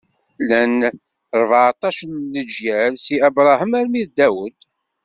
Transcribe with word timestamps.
Llan 0.43 0.75
ṛbeɛṭac 1.41 1.97
n 2.05 2.11
leǧyal 2.33 2.93
si 3.03 3.15
Abṛaham 3.27 3.71
armi 3.79 4.03
d 4.07 4.11
Dawed. 4.17 4.57